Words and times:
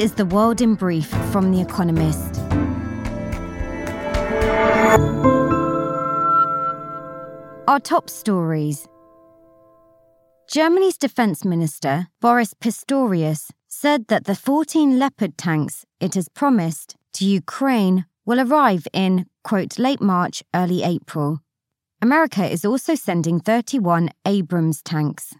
is 0.00 0.14
the 0.14 0.24
world 0.24 0.62
in 0.62 0.74
brief 0.74 1.08
from 1.30 1.52
The 1.52 1.60
Economist. 1.60 2.40
Our 7.68 7.80
top 7.80 8.08
stories. 8.08 8.88
Germany's 10.48 10.96
defense 10.96 11.44
minister, 11.44 12.08
Boris 12.18 12.54
Pistorius, 12.54 13.50
said 13.68 14.06
that 14.06 14.24
the 14.24 14.34
14 14.34 14.98
Leopard 14.98 15.36
tanks 15.36 15.84
it 16.00 16.14
has 16.14 16.30
promised 16.30 16.96
to 17.12 17.26
Ukraine 17.26 18.06
will 18.24 18.40
arrive 18.40 18.88
in, 18.94 19.26
quote, 19.44 19.78
late 19.78 20.00
March, 20.00 20.42
early 20.54 20.82
April. 20.82 21.40
America 22.00 22.50
is 22.50 22.64
also 22.64 22.94
sending 22.94 23.38
31 23.38 24.08
Abrams 24.24 24.80
tanks. 24.80 25.34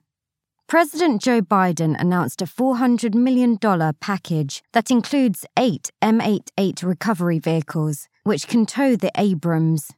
President 0.70 1.20
Joe 1.20 1.40
Biden 1.40 2.00
announced 2.00 2.40
a 2.40 2.44
$400 2.46 3.12
million 3.12 3.58
package 3.98 4.62
that 4.70 4.88
includes 4.88 5.44
eight 5.58 5.90
M88 6.00 6.84
recovery 6.84 7.40
vehicles, 7.40 8.06
which 8.22 8.46
can 8.46 8.66
tow 8.66 8.94
the 8.94 9.10
Abrams. 9.16 9.90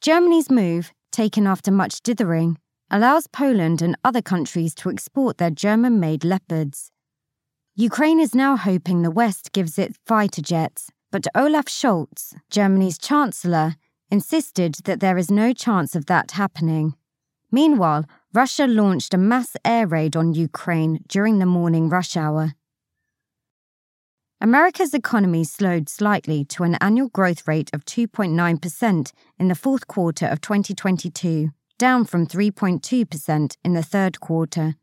Germany's 0.00 0.50
move, 0.50 0.92
taken 1.12 1.46
after 1.46 1.70
much 1.70 2.00
dithering, 2.00 2.56
allows 2.90 3.26
Poland 3.26 3.82
and 3.82 3.94
other 4.02 4.22
countries 4.22 4.74
to 4.76 4.88
export 4.88 5.36
their 5.36 5.50
German 5.50 6.00
made 6.00 6.24
Leopards. 6.24 6.90
Ukraine 7.74 8.20
is 8.20 8.34
now 8.34 8.56
hoping 8.56 9.02
the 9.02 9.10
West 9.10 9.52
gives 9.52 9.78
it 9.78 9.98
fighter 10.06 10.40
jets, 10.40 10.90
but 11.10 11.26
Olaf 11.34 11.66
Scholz, 11.66 12.34
Germany's 12.48 12.96
Chancellor, 12.96 13.74
insisted 14.10 14.76
that 14.86 15.00
there 15.00 15.18
is 15.18 15.30
no 15.30 15.52
chance 15.52 15.94
of 15.94 16.06
that 16.06 16.30
happening. 16.30 16.94
Meanwhile, 17.52 18.06
Russia 18.32 18.64
launched 18.64 19.12
a 19.12 19.18
mass 19.18 19.56
air 19.64 19.88
raid 19.88 20.14
on 20.14 20.34
Ukraine 20.34 21.00
during 21.08 21.40
the 21.40 21.46
morning 21.46 21.88
rush 21.88 22.16
hour. 22.16 22.54
America's 24.40 24.94
economy 24.94 25.42
slowed 25.42 25.88
slightly 25.88 26.44
to 26.44 26.62
an 26.62 26.76
annual 26.80 27.08
growth 27.08 27.48
rate 27.48 27.70
of 27.72 27.84
2.9% 27.84 29.12
in 29.40 29.48
the 29.48 29.54
fourth 29.56 29.88
quarter 29.88 30.26
of 30.26 30.40
2022, 30.40 31.50
down 31.76 32.04
from 32.04 32.24
3.2% 32.24 33.56
in 33.64 33.72
the 33.72 33.82
third 33.82 34.20
quarter, 34.20 34.76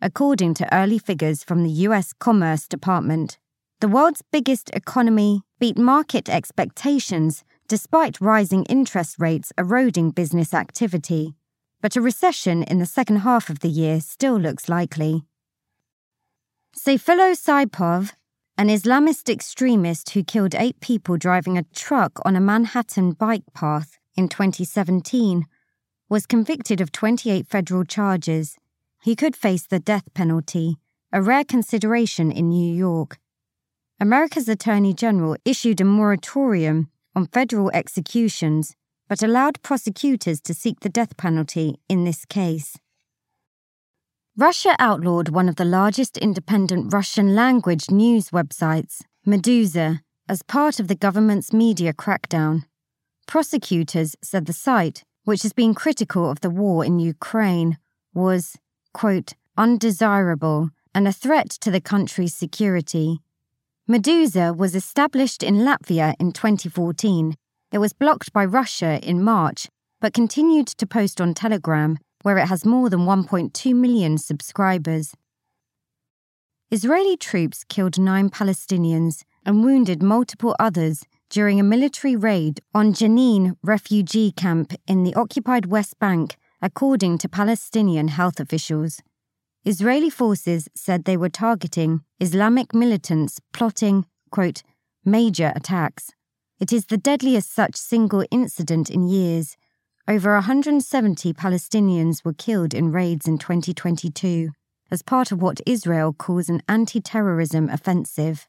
according 0.00 0.54
to 0.54 0.72
early 0.72 0.98
figures 0.98 1.42
from 1.42 1.64
the 1.64 1.86
US 1.88 2.12
Commerce 2.12 2.68
Department. 2.68 3.36
The 3.80 3.88
world's 3.88 4.22
biggest 4.30 4.70
economy 4.74 5.42
beat 5.58 5.76
market 5.76 6.28
expectations 6.28 7.42
despite 7.66 8.20
rising 8.20 8.64
interest 8.66 9.16
rates 9.18 9.52
eroding 9.58 10.12
business 10.12 10.54
activity 10.54 11.34
but 11.82 11.96
a 11.96 12.00
recession 12.00 12.62
in 12.62 12.78
the 12.78 12.86
second 12.86 13.16
half 13.16 13.50
of 13.50 13.58
the 13.58 13.68
year 13.68 14.00
still 14.00 14.38
looks 14.38 14.68
likely. 14.68 15.24
Sayfullo 16.74 17.36
Saipov, 17.36 18.12
an 18.56 18.68
Islamist 18.68 19.28
extremist 19.28 20.10
who 20.10 20.22
killed 20.22 20.54
eight 20.54 20.80
people 20.80 21.18
driving 21.18 21.58
a 21.58 21.66
truck 21.74 22.20
on 22.24 22.36
a 22.36 22.40
Manhattan 22.40 23.12
bike 23.12 23.44
path 23.52 23.98
in 24.16 24.28
2017, 24.28 25.44
was 26.08 26.24
convicted 26.24 26.80
of 26.80 26.92
28 26.92 27.46
federal 27.46 27.84
charges. 27.84 28.56
He 29.02 29.16
could 29.16 29.34
face 29.34 29.66
the 29.66 29.80
death 29.80 30.04
penalty, 30.14 30.76
a 31.12 31.20
rare 31.20 31.44
consideration 31.44 32.30
in 32.30 32.48
New 32.48 32.72
York. 32.72 33.18
America's 33.98 34.48
Attorney 34.48 34.94
General 34.94 35.36
issued 35.44 35.80
a 35.80 35.84
moratorium 35.84 36.90
on 37.14 37.26
federal 37.26 37.70
executions 37.72 38.76
but 39.08 39.22
allowed 39.22 39.62
prosecutors 39.62 40.40
to 40.40 40.54
seek 40.54 40.80
the 40.80 40.88
death 40.88 41.16
penalty 41.16 41.78
in 41.88 42.04
this 42.04 42.24
case. 42.24 42.76
Russia 44.36 44.74
outlawed 44.78 45.28
one 45.28 45.48
of 45.48 45.56
the 45.56 45.64
largest 45.64 46.16
independent 46.16 46.92
Russian 46.92 47.34
language 47.34 47.90
news 47.90 48.30
websites, 48.30 49.02
Meduza, 49.26 50.00
as 50.28 50.42
part 50.42 50.80
of 50.80 50.88
the 50.88 50.94
government's 50.94 51.52
media 51.52 51.92
crackdown. 51.92 52.62
Prosecutors 53.26 54.16
said 54.22 54.46
the 54.46 54.52
site, 54.52 55.04
which 55.24 55.42
has 55.42 55.52
been 55.52 55.74
critical 55.74 56.30
of 56.30 56.40
the 56.40 56.50
war 56.50 56.84
in 56.84 56.98
Ukraine, 56.98 57.76
was, 58.14 58.56
quote, 58.94 59.34
undesirable 59.56 60.70
and 60.94 61.06
a 61.06 61.12
threat 61.12 61.50
to 61.50 61.70
the 61.70 61.80
country's 61.80 62.34
security. 62.34 63.20
Meduza 63.88 64.56
was 64.56 64.74
established 64.74 65.42
in 65.42 65.56
Latvia 65.56 66.14
in 66.18 66.32
2014 66.32 67.36
it 67.72 67.78
was 67.78 67.94
blocked 67.94 68.32
by 68.32 68.44
Russia 68.44 69.00
in 69.02 69.22
March, 69.22 69.68
but 70.00 70.12
continued 70.12 70.66
to 70.66 70.86
post 70.86 71.20
on 71.20 71.32
Telegram, 71.32 71.98
where 72.22 72.36
it 72.36 72.46
has 72.46 72.66
more 72.66 72.90
than 72.90 73.00
1.2 73.00 73.74
million 73.74 74.18
subscribers. 74.18 75.14
Israeli 76.70 77.16
troops 77.16 77.64
killed 77.64 77.98
nine 77.98 78.30
Palestinians 78.30 79.24
and 79.44 79.64
wounded 79.64 80.02
multiple 80.02 80.54
others 80.58 81.04
during 81.30 81.58
a 81.58 81.64
military 81.64 82.14
raid 82.14 82.60
on 82.74 82.92
Jenin 82.92 83.56
refugee 83.62 84.32
camp 84.32 84.74
in 84.86 85.02
the 85.02 85.14
occupied 85.14 85.66
West 85.66 85.98
Bank, 85.98 86.36
according 86.60 87.18
to 87.18 87.28
Palestinian 87.28 88.08
health 88.08 88.38
officials. 88.38 89.00
Israeli 89.64 90.10
forces 90.10 90.68
said 90.74 91.04
they 91.04 91.16
were 91.16 91.28
targeting 91.28 92.02
Islamic 92.20 92.74
militants 92.74 93.40
plotting, 93.52 94.04
quote, 94.30 94.62
major 95.04 95.52
attacks. 95.56 96.10
It 96.60 96.72
is 96.72 96.86
the 96.86 96.96
deadliest 96.96 97.52
such 97.52 97.76
single 97.76 98.24
incident 98.30 98.90
in 98.90 99.08
years. 99.08 99.56
Over 100.08 100.34
170 100.34 101.32
Palestinians 101.32 102.24
were 102.24 102.32
killed 102.32 102.74
in 102.74 102.92
raids 102.92 103.26
in 103.26 103.38
2022 103.38 104.50
as 104.90 105.02
part 105.02 105.32
of 105.32 105.40
what 105.40 105.60
Israel 105.66 106.12
calls 106.12 106.48
an 106.48 106.62
anti 106.68 107.00
terrorism 107.00 107.68
offensive. 107.68 108.46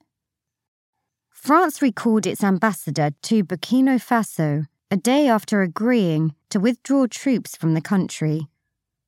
France 1.29 1.81
recalled 1.81 2.27
its 2.27 2.43
ambassador 2.43 3.11
to 3.23 3.43
Burkina 3.43 3.99
Faso 3.99 4.65
a 4.91 4.97
day 4.97 5.27
after 5.27 5.61
agreeing 5.61 6.35
to 6.49 6.59
withdraw 6.59 7.07
troops 7.07 7.55
from 7.55 7.73
the 7.73 7.81
country. 7.81 8.47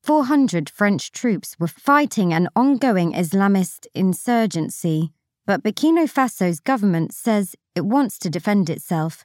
400 0.02 0.68
French 0.68 1.12
troops 1.12 1.56
were 1.58 1.68
fighting 1.68 2.32
an 2.32 2.48
ongoing 2.56 3.12
Islamist 3.12 3.86
insurgency 3.94 5.12
but 5.46 5.62
Burkina 5.62 6.10
Faso's 6.10 6.60
government 6.60 7.14
says 7.14 7.54
it 7.74 7.86
wants 7.86 8.18
to 8.18 8.28
defend 8.28 8.68
itself. 8.68 9.24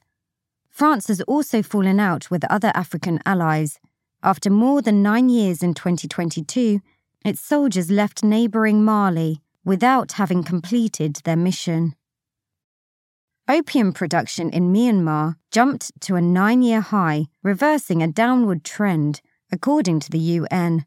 France 0.69 1.07
has 1.07 1.21
also 1.21 1.61
fallen 1.61 1.99
out 1.99 2.31
with 2.31 2.45
other 2.45 2.71
African 2.75 3.19
allies. 3.25 3.79
After 4.23 4.49
more 4.49 4.81
than 4.81 5.01
nine 5.01 5.29
years 5.29 5.63
in 5.63 5.73
2022, 5.73 6.79
its 7.25 7.41
soldiers 7.41 7.89
left 7.91 8.23
neighbouring 8.23 8.83
Mali 8.83 9.41
without 9.65 10.13
having 10.13 10.43
completed 10.43 11.15
their 11.23 11.35
mission. 11.35 11.95
Opium 13.47 13.91
production 13.91 14.49
in 14.51 14.71
Myanmar 14.71 15.35
jumped 15.51 15.91
to 16.01 16.15
a 16.15 16.21
nine 16.21 16.61
year 16.61 16.81
high, 16.81 17.25
reversing 17.43 18.01
a 18.01 18.07
downward 18.07 18.63
trend, 18.63 19.21
according 19.51 19.99
to 20.01 20.09
the 20.09 20.19
UN. 20.19 20.85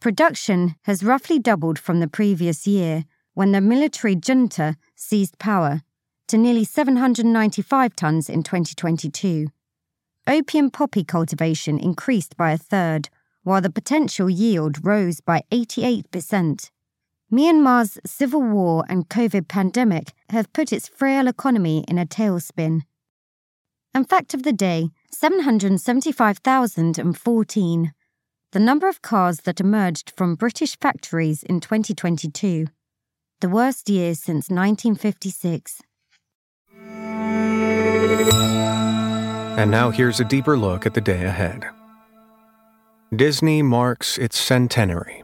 Production 0.00 0.76
has 0.82 1.02
roughly 1.02 1.38
doubled 1.38 1.78
from 1.78 1.98
the 2.00 2.06
previous 2.06 2.66
year, 2.66 3.04
when 3.38 3.52
the 3.52 3.60
military 3.60 4.16
junta 4.16 4.74
seized 4.96 5.38
power 5.38 5.82
to 6.26 6.36
nearly 6.36 6.64
795 6.64 7.94
tonnes 7.94 8.28
in 8.28 8.42
2022. 8.42 9.46
Opium 10.26 10.72
poppy 10.72 11.04
cultivation 11.04 11.78
increased 11.78 12.36
by 12.36 12.50
a 12.50 12.58
third, 12.58 13.08
while 13.44 13.60
the 13.60 13.70
potential 13.70 14.28
yield 14.28 14.84
rose 14.84 15.20
by 15.20 15.44
88%. 15.52 16.70
Myanmar's 17.32 18.00
civil 18.04 18.42
war 18.42 18.84
and 18.88 19.08
COVID 19.08 19.46
pandemic 19.46 20.12
have 20.30 20.52
put 20.52 20.72
its 20.72 20.88
frail 20.88 21.28
economy 21.28 21.84
in 21.86 21.96
a 21.96 22.06
tailspin. 22.06 22.80
And 23.94 24.08
fact 24.08 24.34
of 24.34 24.42
the 24.42 24.52
day 24.52 24.88
775,014. 25.12 27.92
The 28.50 28.58
number 28.58 28.88
of 28.88 29.00
cars 29.00 29.42
that 29.42 29.60
emerged 29.60 30.12
from 30.16 30.34
British 30.34 30.76
factories 30.80 31.44
in 31.44 31.60
2022 31.60 32.66
the 33.40 33.48
worst 33.48 33.88
years 33.88 34.18
since 34.18 34.50
1956. 34.50 35.80
And 39.56 39.70
now 39.70 39.90
here's 39.90 40.18
a 40.18 40.24
deeper 40.24 40.58
look 40.58 40.86
at 40.86 40.94
the 40.94 41.00
day 41.00 41.24
ahead. 41.24 41.64
Disney 43.14 43.62
marks 43.62 44.18
its 44.18 44.38
centenary. 44.38 45.22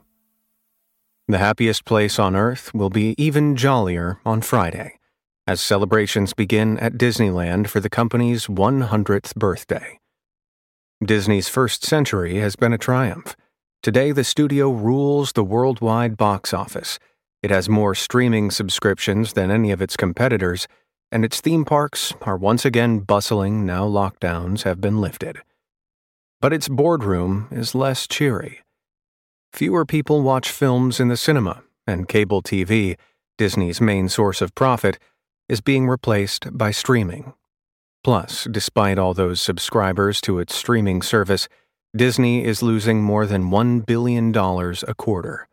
The 1.26 1.38
happiest 1.38 1.84
place 1.84 2.18
on 2.20 2.36
earth 2.36 2.72
will 2.72 2.90
be 2.90 3.16
even 3.18 3.56
jollier 3.56 4.20
on 4.24 4.42
Friday, 4.42 4.98
as 5.46 5.60
celebrations 5.60 6.34
begin 6.34 6.78
at 6.78 6.94
Disneyland 6.94 7.66
for 7.66 7.80
the 7.80 7.90
company's 7.90 8.46
100th 8.46 9.34
birthday. 9.34 9.98
Disney's 11.04 11.48
first 11.48 11.84
century 11.84 12.36
has 12.36 12.54
been 12.54 12.72
a 12.72 12.78
triumph. 12.78 13.34
Today, 13.82 14.12
the 14.12 14.24
studio 14.24 14.70
rules 14.70 15.32
the 15.32 15.44
worldwide 15.44 16.16
box 16.16 16.54
office 16.54 16.98
it 17.44 17.50
has 17.50 17.68
more 17.68 17.94
streaming 17.94 18.50
subscriptions 18.50 19.34
than 19.34 19.50
any 19.50 19.70
of 19.70 19.82
its 19.82 19.98
competitors, 19.98 20.66
and 21.12 21.26
its 21.26 21.42
theme 21.42 21.62
parks 21.62 22.14
are 22.22 22.38
once 22.38 22.64
again 22.64 23.00
bustling 23.00 23.66
now 23.66 23.86
lockdowns 23.86 24.62
have 24.62 24.80
been 24.80 24.98
lifted. 24.98 25.42
But 26.40 26.54
its 26.54 26.70
boardroom 26.70 27.48
is 27.50 27.74
less 27.74 28.06
cheery. 28.06 28.62
Fewer 29.52 29.84
people 29.84 30.22
watch 30.22 30.48
films 30.48 30.98
in 30.98 31.08
the 31.08 31.18
cinema, 31.18 31.62
and 31.86 32.08
cable 32.08 32.40
TV 32.40 32.96
Disney's 33.36 33.78
main 33.78 34.08
source 34.08 34.40
of 34.40 34.54
profit, 34.54 34.98
is 35.46 35.60
being 35.60 35.86
replaced 35.86 36.56
by 36.56 36.70
streaming. 36.70 37.34
Plus, 38.02 38.48
despite 38.50 38.98
all 38.98 39.12
those 39.12 39.42
subscribers 39.42 40.22
to 40.22 40.38
its 40.38 40.54
streaming 40.54 41.02
service, 41.02 41.46
Disney 41.94 42.42
is 42.42 42.62
losing 42.62 43.02
more 43.02 43.26
than 43.26 43.50
$1 43.50 43.84
billion 43.84 44.34
a 44.34 44.94
quarter. 44.94 45.46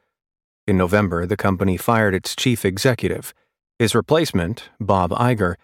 In 0.67 0.77
November, 0.77 1.25
the 1.25 1.37
company 1.37 1.77
fired 1.77 2.13
its 2.13 2.35
chief 2.35 2.63
executive. 2.63 3.33
His 3.79 3.95
replacement, 3.95 4.69
Bob 4.79 5.11
Iger, 5.11 5.55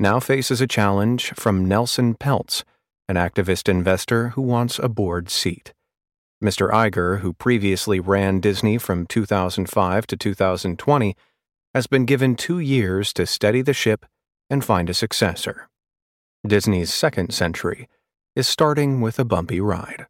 now 0.00 0.20
faces 0.20 0.60
a 0.60 0.66
challenge 0.66 1.32
from 1.36 1.66
Nelson 1.66 2.14
Peltz, 2.14 2.64
an 3.08 3.16
activist 3.16 3.68
investor 3.68 4.30
who 4.30 4.42
wants 4.42 4.78
a 4.78 4.88
board 4.88 5.30
seat. 5.30 5.72
Mr. 6.42 6.70
Iger, 6.70 7.20
who 7.20 7.32
previously 7.32 8.00
ran 8.00 8.40
Disney 8.40 8.78
from 8.78 9.06
2005 9.06 10.06
to 10.06 10.16
2020, 10.16 11.16
has 11.74 11.86
been 11.86 12.04
given 12.04 12.36
two 12.36 12.58
years 12.58 13.12
to 13.12 13.26
steady 13.26 13.62
the 13.62 13.72
ship 13.72 14.06
and 14.50 14.64
find 14.64 14.88
a 14.88 14.94
successor. 14.94 15.68
Disney's 16.46 16.92
second 16.92 17.32
century 17.32 17.88
is 18.34 18.46
starting 18.46 19.00
with 19.00 19.18
a 19.18 19.24
bumpy 19.24 19.60
ride. 19.60 20.06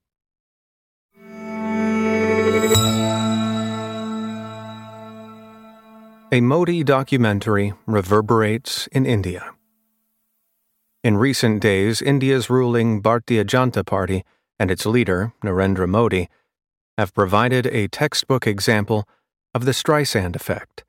A 6.32 6.40
Modi 6.40 6.82
documentary 6.82 7.72
reverberates 7.86 8.88
in 8.88 9.06
India. 9.06 9.54
In 11.04 11.16
recent 11.16 11.62
days, 11.62 12.02
India's 12.02 12.50
ruling 12.50 13.00
Bharatiya 13.00 13.44
Janata 13.44 13.86
Party 13.86 14.24
and 14.58 14.68
its 14.68 14.84
leader, 14.84 15.32
Narendra 15.44 15.88
Modi, 15.88 16.28
have 16.98 17.14
provided 17.14 17.66
a 17.68 17.86
textbook 17.86 18.44
example 18.44 19.08
of 19.54 19.66
the 19.66 19.70
Streisand 19.70 20.34
effect 20.34 20.84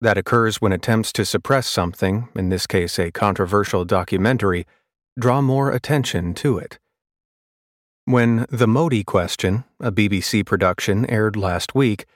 that 0.00 0.16
occurs 0.16 0.60
when 0.60 0.72
attempts 0.72 1.12
to 1.14 1.24
suppress 1.24 1.66
something, 1.66 2.28
in 2.36 2.48
this 2.48 2.68
case 2.68 3.00
a 3.00 3.10
controversial 3.10 3.84
documentary, 3.84 4.64
draw 5.18 5.40
more 5.40 5.72
attention 5.72 6.34
to 6.34 6.56
it. 6.56 6.78
When 8.04 8.46
The 8.48 8.68
Modi 8.68 9.02
Question, 9.02 9.64
a 9.80 9.90
BBC 9.90 10.46
production, 10.46 11.04
aired 11.10 11.34
last 11.34 11.74
week, 11.74 12.06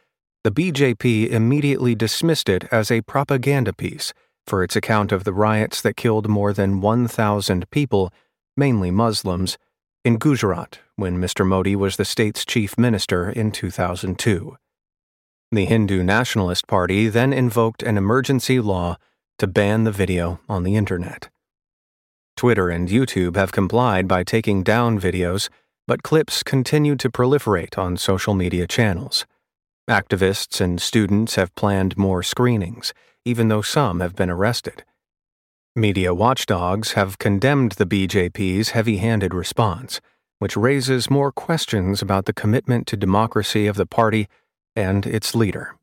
the 0.45 0.51
BJP 0.51 1.31
immediately 1.31 1.95
dismissed 1.95 2.49
it 2.49 2.65
as 2.73 2.91
a 2.91 3.03
propaganda 3.03 3.73
piece 3.73 4.13
for 4.45 4.65
its 4.65 4.75
account 4.75 5.13
of 5.13 5.23
the 5.23 5.33
riots 5.33 5.81
that 5.83 5.97
killed 5.97 6.29
more 6.29 6.53
than 6.53 6.81
1,000 6.81 7.71
people, 7.71 8.13
mainly 8.57 8.91
Muslims, 8.91 9.57
in 10.05 10.19
Gujarat 10.19 10.81
when 10.97 11.19
Mr. 11.19 11.47
Modi 11.47 11.77
was 11.77 11.97
the 11.97 12.05
state's 12.05 12.45
chief 12.45 12.77
minister 12.77 13.31
in 13.31 13.53
2002. 13.53 14.57
The 15.53 15.65
Hindu 15.65 16.03
Nationalist 16.03 16.67
Party 16.67 17.09
then 17.09 17.33
invoked 17.33 17.83
an 17.85 17.97
emergency 17.97 18.59
law 18.59 18.97
to 19.39 19.47
ban 19.47 19.85
the 19.85 19.93
video 19.93 20.41
on 20.49 20.65
the 20.65 20.75
internet. 20.75 21.29
Twitter 22.37 22.69
and 22.69 22.89
YouTube 22.89 23.37
have 23.37 23.53
complied 23.53 24.09
by 24.09 24.25
taking 24.25 24.65
down 24.65 24.99
videos, 24.99 25.49
but 25.87 26.03
clips 26.03 26.43
continue 26.43 26.97
to 26.97 27.11
proliferate 27.11 27.79
on 27.79 27.97
social 27.97 28.35
media 28.35 28.67
channels. 28.67 29.25
Activists 29.89 30.61
and 30.61 30.81
students 30.81 31.35
have 31.35 31.55
planned 31.55 31.97
more 31.97 32.23
screenings 32.23 32.93
even 33.25 33.49
though 33.49 33.63
some 33.63 34.01
have 34.01 34.15
been 34.17 34.31
arrested. 34.31 34.85
Media 35.75 36.13
watchdogs 36.13 36.93
have 36.93 37.19
condemned 37.19 37.73
the 37.73 37.87
BJP's 37.87 38.71
heavy 38.71 38.99
handed 38.99 39.33
response, 39.33 40.01
which 40.39 40.57
raises 40.57 41.11
more 41.11 41.33
questions 41.33 42.03
about 42.03 42.27
the 42.27 42.33
commitment 42.33 42.87
to 42.89 42.97
democracy 42.97 43.67
of 43.67 43.77
the 43.77 43.87
party 43.87 44.29
and 44.77 45.07
its 45.07 45.35
leader. 45.35 45.77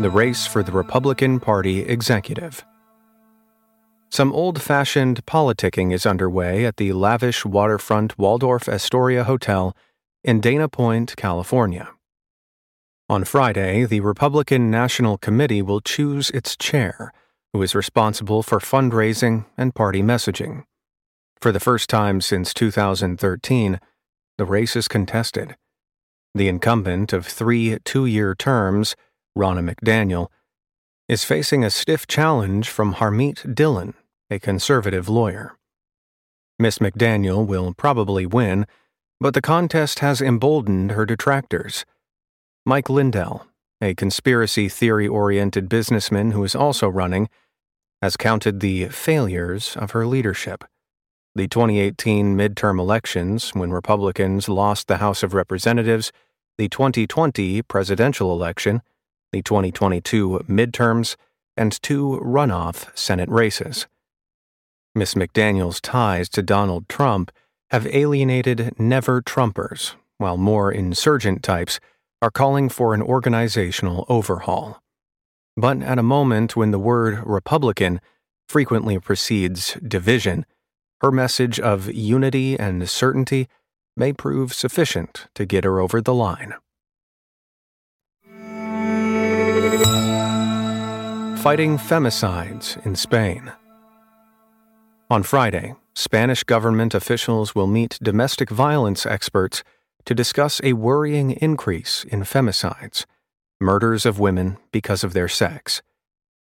The 0.00 0.10
race 0.10 0.46
for 0.46 0.62
the 0.62 0.72
Republican 0.72 1.40
Party 1.40 1.80
executive. 1.80 2.64
Some 4.14 4.32
old 4.32 4.62
fashioned 4.62 5.26
politicking 5.26 5.92
is 5.92 6.06
underway 6.06 6.64
at 6.64 6.76
the 6.76 6.92
lavish 6.92 7.44
waterfront 7.44 8.16
Waldorf 8.16 8.68
Astoria 8.68 9.24
Hotel 9.24 9.76
in 10.22 10.40
Dana 10.40 10.68
Point, 10.68 11.16
California. 11.16 11.90
On 13.08 13.24
Friday, 13.24 13.84
the 13.84 13.98
Republican 13.98 14.70
National 14.70 15.18
Committee 15.18 15.62
will 15.62 15.80
choose 15.80 16.30
its 16.30 16.56
chair, 16.56 17.12
who 17.52 17.60
is 17.60 17.74
responsible 17.74 18.44
for 18.44 18.60
fundraising 18.60 19.46
and 19.58 19.74
party 19.74 20.00
messaging. 20.00 20.62
For 21.40 21.50
the 21.50 21.58
first 21.58 21.90
time 21.90 22.20
since 22.20 22.54
2013, 22.54 23.80
the 24.38 24.44
race 24.44 24.76
is 24.76 24.86
contested. 24.86 25.56
The 26.36 26.46
incumbent 26.46 27.12
of 27.12 27.26
three 27.26 27.78
two 27.84 28.06
year 28.06 28.36
terms, 28.36 28.94
Ronna 29.36 29.74
McDaniel, 29.74 30.28
is 31.08 31.24
facing 31.24 31.64
a 31.64 31.68
stiff 31.68 32.06
challenge 32.06 32.68
from 32.68 32.94
Harmeet 32.94 33.56
Dhillon, 33.56 33.94
a 34.30 34.38
conservative 34.38 35.08
lawyer. 35.08 35.56
Miss 36.58 36.78
McDaniel 36.78 37.46
will 37.46 37.74
probably 37.74 38.26
win, 38.26 38.66
but 39.20 39.34
the 39.34 39.42
contest 39.42 39.98
has 40.00 40.20
emboldened 40.20 40.92
her 40.92 41.04
detractors. 41.04 41.84
Mike 42.64 42.88
Lindell, 42.88 43.46
a 43.80 43.94
conspiracy 43.94 44.68
theory 44.68 45.06
oriented 45.06 45.68
businessman 45.68 46.30
who 46.30 46.44
is 46.44 46.54
also 46.54 46.88
running, 46.88 47.28
has 48.00 48.16
counted 48.16 48.60
the 48.60 48.88
failures 48.88 49.76
of 49.76 49.92
her 49.92 50.06
leadership. 50.06 50.64
The 51.34 51.48
2018 51.48 52.36
midterm 52.36 52.78
elections, 52.78 53.50
when 53.50 53.72
Republicans 53.72 54.48
lost 54.48 54.86
the 54.86 54.98
House 54.98 55.22
of 55.22 55.34
Representatives, 55.34 56.12
the 56.56 56.68
2020 56.68 57.62
presidential 57.62 58.30
election, 58.32 58.82
the 59.32 59.42
2022 59.42 60.44
midterms, 60.48 61.16
and 61.56 61.82
two 61.82 62.20
runoff 62.22 62.96
Senate 62.96 63.28
races. 63.28 63.86
Miss 64.94 65.14
McDaniel's 65.14 65.80
ties 65.80 66.28
to 66.30 66.42
Donald 66.42 66.88
Trump 66.88 67.32
have 67.70 67.86
alienated 67.88 68.78
never 68.78 69.20
Trumpers, 69.20 69.94
while 70.18 70.36
more 70.36 70.70
insurgent 70.70 71.42
types 71.42 71.80
are 72.22 72.30
calling 72.30 72.68
for 72.68 72.94
an 72.94 73.02
organizational 73.02 74.06
overhaul. 74.08 74.80
But 75.56 75.82
at 75.82 75.98
a 75.98 76.02
moment 76.02 76.54
when 76.54 76.70
the 76.70 76.78
word 76.78 77.20
Republican 77.26 78.00
frequently 78.48 78.98
precedes 79.00 79.74
division, 79.86 80.46
her 81.00 81.10
message 81.10 81.58
of 81.58 81.92
unity 81.92 82.58
and 82.58 82.88
certainty 82.88 83.48
may 83.96 84.12
prove 84.12 84.54
sufficient 84.54 85.26
to 85.34 85.44
get 85.44 85.64
her 85.64 85.80
over 85.80 86.00
the 86.00 86.14
line. 86.14 86.54
Fighting 91.42 91.76
femicides 91.78 92.84
in 92.86 92.94
Spain. 92.94 93.52
On 95.10 95.22
Friday, 95.22 95.74
Spanish 95.94 96.44
government 96.44 96.94
officials 96.94 97.54
will 97.54 97.66
meet 97.66 97.98
domestic 98.02 98.48
violence 98.48 99.04
experts 99.04 99.62
to 100.06 100.14
discuss 100.14 100.62
a 100.64 100.72
worrying 100.72 101.32
increase 101.32 102.04
in 102.04 102.22
femicides, 102.22 103.04
murders 103.60 104.06
of 104.06 104.18
women 104.18 104.56
because 104.72 105.04
of 105.04 105.12
their 105.12 105.28
sex. 105.28 105.82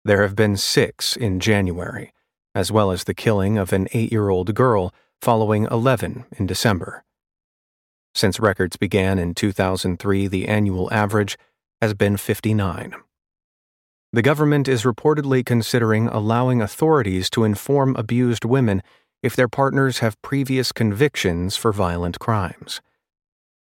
There 0.04 0.22
have 0.22 0.36
been 0.36 0.58
six 0.58 1.16
in 1.16 1.40
January, 1.40 2.12
as 2.54 2.74
well 2.74 2.92
as 2.92 3.06
the 3.06 3.14
killing 3.14 3.58
of 3.58 3.72
an 3.72 3.88
eight 3.94 4.12
year 4.12 4.28
old 4.28 4.54
girl 4.54 4.94
following 5.22 5.66
11 5.72 6.26
in 6.38 6.46
December. 6.46 7.06
Since 8.14 8.40
records 8.42 8.76
began 8.76 9.18
in 9.18 9.34
2003, 9.34 10.28
the 10.28 10.50
annual 10.50 10.92
average 10.94 11.38
has 11.82 11.94
been 11.94 12.18
59. 12.18 12.96
The 14.14 14.22
government 14.22 14.68
is 14.68 14.84
reportedly 14.84 15.46
considering 15.46 16.08
allowing 16.08 16.62
authorities 16.62 17.30
to 17.30 17.46
inform 17.46 17.96
abused 17.96 18.44
women 18.44 18.84
if 19.24 19.38
their 19.38 19.48
partners 19.48 20.00
have 20.00 20.22
previous 20.22 20.74
convictions 20.74 21.56
for 21.56 21.72
violent 21.72 22.20
crimes. 22.20 22.82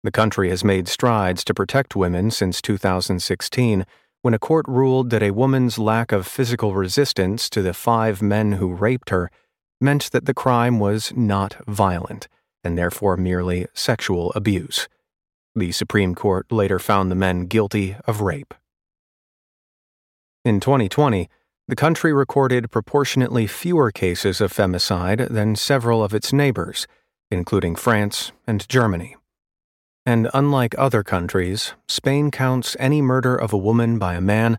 The 0.04 0.12
country 0.12 0.50
has 0.50 0.64
made 0.64 0.88
strides 0.88 1.44
to 1.44 1.54
protect 1.54 1.98
women 1.98 2.32
since 2.32 2.62
2016 2.62 3.86
when 4.22 4.34
a 4.34 4.40
court 4.40 4.66
ruled 4.70 5.10
that 5.10 5.22
a 5.22 5.32
woman's 5.32 5.78
lack 5.78 6.14
of 6.14 6.26
physical 6.26 6.74
resistance 6.74 7.50
to 7.50 7.62
the 7.62 7.74
five 7.74 8.22
men 8.22 8.54
who 8.54 8.74
raped 8.74 9.10
her 9.10 9.30
meant 9.82 10.12
that 10.12 10.26
the 10.26 10.34
crime 10.34 10.80
was 10.80 11.12
not 11.14 11.58
violent 11.68 12.30
and 12.64 12.78
therefore 12.78 13.18
merely 13.18 13.68
sexual 13.74 14.32
abuse. 14.32 14.88
The 15.56 15.74
Supreme 15.74 16.16
Court 16.16 16.50
later 16.52 16.80
found 16.80 17.12
the 17.12 17.16
men 17.16 17.48
guilty 17.48 17.98
of 18.06 18.22
rape. 18.22 18.54
In 20.48 20.62
2020, 20.62 21.28
the 21.68 21.76
country 21.76 22.14
recorded 22.14 22.72
proportionately 22.72 23.48
fewer 23.48 23.92
cases 23.92 24.40
of 24.40 24.54
femicide 24.54 25.28
than 25.28 25.58
several 25.58 26.02
of 26.02 26.14
its 26.14 26.32
neighbors, 26.32 26.88
including 27.30 27.76
France 27.76 28.32
and 28.48 28.66
Germany. 28.70 29.18
And 30.06 30.30
unlike 30.34 30.74
other 30.78 31.04
countries, 31.04 31.74
Spain 31.90 32.32
counts 32.32 32.78
any 32.80 33.02
murder 33.02 33.36
of 33.36 33.52
a 33.52 33.58
woman 33.58 34.00
by 34.00 34.14
a 34.14 34.22
man, 34.22 34.58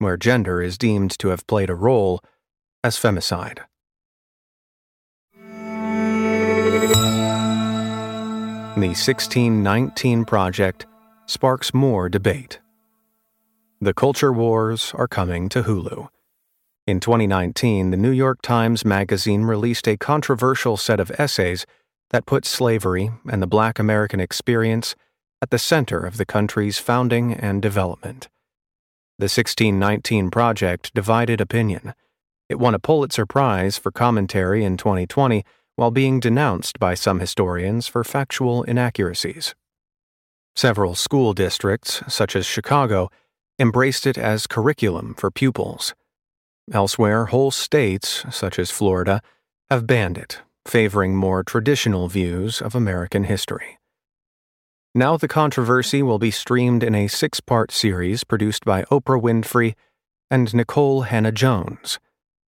where 0.00 0.18
gender 0.18 0.60
is 0.60 0.76
deemed 0.76 1.18
to 1.20 1.28
have 1.28 1.46
played 1.46 1.70
a 1.70 1.74
role, 1.74 2.20
as 2.84 2.98
femicide. 2.98 3.60
The 8.76 8.92
1619 8.92 10.26
Project 10.26 10.84
sparks 11.24 11.72
more 11.72 12.10
debate. 12.10 12.60
The 13.78 13.92
culture 13.92 14.32
wars 14.32 14.92
are 14.94 15.06
coming 15.06 15.50
to 15.50 15.64
Hulu. 15.64 16.08
In 16.86 16.98
2019, 16.98 17.90
the 17.90 17.98
New 17.98 18.10
York 18.10 18.40
Times 18.40 18.86
Magazine 18.86 19.42
released 19.42 19.86
a 19.86 19.98
controversial 19.98 20.78
set 20.78 20.98
of 20.98 21.12
essays 21.18 21.66
that 22.08 22.24
put 22.24 22.46
slavery 22.46 23.10
and 23.30 23.42
the 23.42 23.46
black 23.46 23.78
American 23.78 24.18
experience 24.18 24.94
at 25.42 25.50
the 25.50 25.58
center 25.58 25.98
of 26.06 26.16
the 26.16 26.24
country's 26.24 26.78
founding 26.78 27.34
and 27.34 27.60
development. 27.60 28.28
The 29.18 29.24
1619 29.24 30.30
Project 30.30 30.94
divided 30.94 31.42
opinion. 31.42 31.92
It 32.48 32.58
won 32.58 32.74
a 32.74 32.78
Pulitzer 32.78 33.26
Prize 33.26 33.76
for 33.76 33.90
commentary 33.90 34.64
in 34.64 34.78
2020 34.78 35.44
while 35.74 35.90
being 35.90 36.18
denounced 36.18 36.78
by 36.78 36.94
some 36.94 37.20
historians 37.20 37.88
for 37.88 38.02
factual 38.04 38.62
inaccuracies. 38.62 39.54
Several 40.54 40.94
school 40.94 41.34
districts, 41.34 42.02
such 42.08 42.34
as 42.34 42.46
Chicago, 42.46 43.10
embraced 43.58 44.06
it 44.06 44.18
as 44.18 44.46
curriculum 44.46 45.14
for 45.14 45.30
pupils. 45.30 45.94
Elsewhere, 46.72 47.26
whole 47.26 47.50
states, 47.50 48.24
such 48.30 48.58
as 48.58 48.70
Florida, 48.70 49.22
have 49.70 49.86
banned 49.86 50.18
it, 50.18 50.40
favoring 50.66 51.16
more 51.16 51.42
traditional 51.42 52.08
views 52.08 52.60
of 52.60 52.74
American 52.74 53.24
history. 53.24 53.78
Now, 54.94 55.16
the 55.16 55.28
controversy 55.28 56.02
will 56.02 56.18
be 56.18 56.30
streamed 56.30 56.82
in 56.82 56.94
a 56.94 57.06
six 57.06 57.40
part 57.40 57.70
series 57.70 58.24
produced 58.24 58.64
by 58.64 58.82
Oprah 58.84 59.20
Winfrey 59.20 59.74
and 60.30 60.48
Nikole 60.48 61.06
Hannah-Jones, 61.06 61.98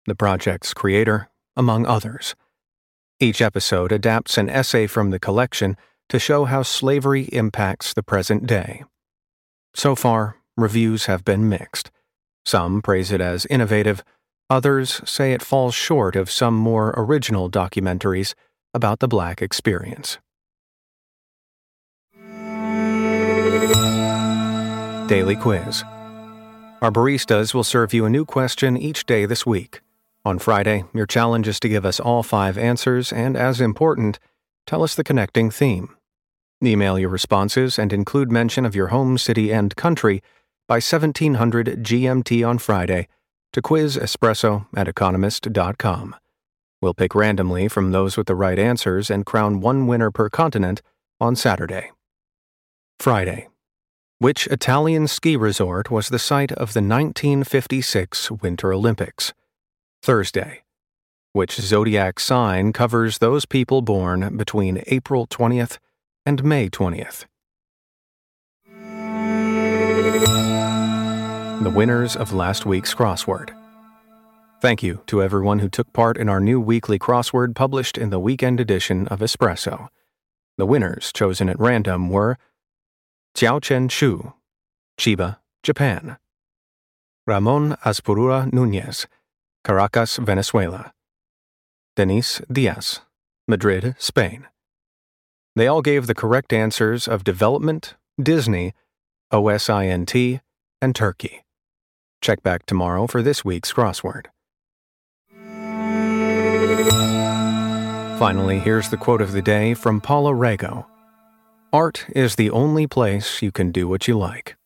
the 0.06 0.14
project's 0.14 0.74
creator, 0.74 1.28
among 1.56 1.86
others. 1.86 2.34
Each 3.18 3.40
episode 3.40 3.90
adapts 3.90 4.36
an 4.36 4.50
essay 4.50 4.86
from 4.86 5.10
the 5.10 5.18
collection 5.18 5.76
to 6.10 6.18
show 6.18 6.44
how 6.44 6.62
slavery 6.62 7.24
impacts 7.32 7.94
the 7.94 8.02
present 8.02 8.46
day. 8.46 8.84
So 9.74 9.96
far, 9.96 10.36
reviews 10.56 11.06
have 11.06 11.24
been 11.24 11.48
mixed. 11.48 11.90
Some 12.44 12.80
praise 12.80 13.12
it 13.12 13.20
as 13.20 13.46
innovative, 13.46 14.02
others 14.48 15.00
say 15.04 15.32
it 15.32 15.42
falls 15.42 15.74
short 15.74 16.16
of 16.16 16.30
some 16.30 16.54
more 16.54 16.94
original 16.96 17.50
documentaries 17.50 18.34
about 18.72 19.00
the 19.00 19.08
Black 19.08 19.42
experience. 19.42 20.18
Daily 25.08 25.36
Quiz 25.36 25.84
Our 26.82 26.90
baristas 26.90 27.54
will 27.54 27.64
serve 27.64 27.94
you 27.94 28.04
a 28.04 28.10
new 28.10 28.24
question 28.24 28.76
each 28.76 29.06
day 29.06 29.24
this 29.24 29.46
week. 29.46 29.80
On 30.24 30.38
Friday, 30.40 30.84
your 30.92 31.06
challenge 31.06 31.46
is 31.46 31.60
to 31.60 31.68
give 31.68 31.86
us 31.86 32.00
all 32.00 32.24
five 32.24 32.58
answers 32.58 33.12
and, 33.12 33.36
as 33.36 33.60
important, 33.60 34.18
tell 34.66 34.82
us 34.82 34.96
the 34.96 35.04
connecting 35.04 35.50
theme. 35.50 35.96
Email 36.64 36.98
your 36.98 37.10
responses 37.10 37.78
and 37.78 37.92
include 37.92 38.32
mention 38.32 38.66
of 38.66 38.74
your 38.74 38.88
home 38.88 39.18
city 39.18 39.52
and 39.52 39.76
country 39.76 40.22
by 40.68 40.76
1700 40.76 41.84
GMT 41.84 42.46
on 42.46 42.58
Friday 42.58 43.08
to 43.52 43.62
quiz 43.62 43.96
espresso 43.96 44.66
at 44.76 44.88
economist.com. 44.88 46.16
We'll 46.82 46.94
pick 46.94 47.14
randomly 47.14 47.68
from 47.68 47.92
those 47.92 48.16
with 48.16 48.26
the 48.26 48.34
right 48.34 48.58
answers 48.58 49.10
and 49.10 49.24
crown 49.24 49.60
one 49.60 49.86
winner 49.86 50.10
per 50.10 50.28
continent 50.28 50.82
on 51.20 51.34
Saturday. 51.34 51.90
Friday. 52.98 53.48
Which 54.18 54.46
Italian 54.46 55.08
ski 55.08 55.36
resort 55.36 55.90
was 55.90 56.08
the 56.08 56.18
site 56.18 56.52
of 56.52 56.72
the 56.72 56.80
1956 56.80 58.30
Winter 58.30 58.72
Olympics? 58.72 59.32
Thursday. 60.02 60.62
Which 61.32 61.56
zodiac 61.56 62.18
sign 62.18 62.72
covers 62.72 63.18
those 63.18 63.44
people 63.44 63.82
born 63.82 64.36
between 64.36 64.82
April 64.86 65.26
20th 65.26 65.78
and 66.24 66.42
May 66.42 66.70
20th? 66.70 67.26
The 71.62 71.70
winners 71.70 72.16
of 72.16 72.34
last 72.34 72.66
week's 72.66 72.94
crossword. 72.94 73.50
Thank 74.60 74.82
you 74.82 75.00
to 75.06 75.22
everyone 75.22 75.60
who 75.60 75.70
took 75.70 75.90
part 75.94 76.18
in 76.18 76.28
our 76.28 76.38
new 76.38 76.60
weekly 76.60 76.98
crossword 76.98 77.54
published 77.54 77.96
in 77.96 78.10
the 78.10 78.18
weekend 78.18 78.60
edition 78.60 79.08
of 79.08 79.20
Espresso. 79.20 79.88
The 80.58 80.66
winners 80.66 81.12
chosen 81.14 81.48
at 81.48 81.58
random 81.58 82.10
were 82.10 82.36
Xiao 83.34 83.62
Chen 83.62 83.88
Shu, 83.88 84.34
Chiba, 84.98 85.38
Japan, 85.62 86.18
Ramon 87.26 87.76
Aspurua 87.84 88.52
Nunez, 88.52 89.06
Caracas, 89.64 90.18
Venezuela, 90.18 90.92
Denise 91.96 92.42
Diaz, 92.52 93.00
Madrid, 93.48 93.96
Spain. 93.98 94.46
They 95.54 95.66
all 95.66 95.80
gave 95.80 96.06
the 96.06 96.14
correct 96.14 96.52
answers 96.52 97.08
of 97.08 97.24
development, 97.24 97.94
Disney, 98.22 98.74
OSINT, 99.32 100.40
and 100.82 100.94
Turkey. 100.94 101.45
Check 102.20 102.42
back 102.42 102.66
tomorrow 102.66 103.06
for 103.06 103.22
this 103.22 103.44
week's 103.44 103.72
crossword. 103.72 104.26
Finally, 108.18 108.58
here's 108.58 108.88
the 108.88 108.96
quote 108.96 109.20
of 109.20 109.32
the 109.32 109.42
day 109.42 109.74
from 109.74 110.00
Paula 110.00 110.32
Rego 110.32 110.86
Art 111.72 112.06
is 112.14 112.36
the 112.36 112.50
only 112.50 112.86
place 112.86 113.42
you 113.42 113.52
can 113.52 113.70
do 113.70 113.86
what 113.86 114.08
you 114.08 114.16
like. 114.16 114.56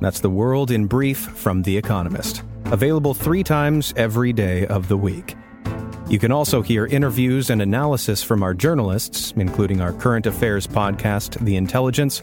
That's 0.00 0.20
the 0.20 0.30
world 0.30 0.70
in 0.70 0.86
brief 0.86 1.18
from 1.18 1.62
The 1.62 1.76
Economist, 1.76 2.42
available 2.66 3.14
three 3.14 3.42
times 3.42 3.92
every 3.96 4.32
day 4.32 4.66
of 4.66 4.88
the 4.88 4.96
week. 4.96 5.36
You 6.08 6.18
can 6.18 6.32
also 6.32 6.60
hear 6.60 6.86
interviews 6.86 7.50
and 7.50 7.62
analysis 7.62 8.22
from 8.22 8.42
our 8.42 8.54
journalists, 8.54 9.32
including 9.36 9.80
our 9.80 9.92
current 9.92 10.26
affairs 10.26 10.66
podcast, 10.66 11.42
The 11.44 11.56
Intelligence 11.56 12.22